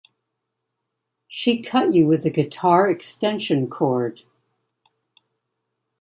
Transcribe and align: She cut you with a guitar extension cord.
She 1.27 1.61
cut 1.61 1.93
you 1.93 2.07
with 2.07 2.25
a 2.25 2.31
guitar 2.31 2.89
extension 2.89 3.69
cord. 3.69 4.23